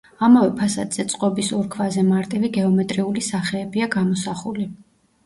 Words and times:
ამავე 0.27 0.51
ფასადზე 0.59 1.03
წყობის 1.11 1.51
ორ 1.57 1.67
ქვაზე 1.75 2.05
მარტივი 2.07 2.49
გეომეტრიული 2.55 3.23
სახეებია 3.27 3.89
გამოსახული. 3.97 4.67